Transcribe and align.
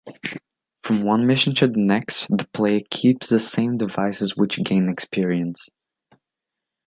From 0.81 1.03
one 1.03 1.27
mission 1.27 1.53
to 1.53 1.67
the 1.67 1.77
next, 1.79 2.25
the 2.35 2.47
player 2.55 2.79
keeps 2.89 3.29
the 3.29 3.39
same 3.39 3.77
devices 3.77 4.35
which 4.35 4.57
gain 4.63 4.89
experience. 4.89 5.69